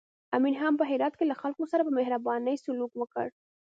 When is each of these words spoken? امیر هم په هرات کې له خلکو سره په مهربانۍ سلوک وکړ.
امیر 0.35 0.55
هم 0.61 0.73
په 0.77 0.85
هرات 0.91 1.13
کې 1.17 1.25
له 1.31 1.35
خلکو 1.41 1.63
سره 1.71 1.81
په 1.85 1.91
مهربانۍ 1.97 2.55
سلوک 2.65 2.91
وکړ. 2.97 3.27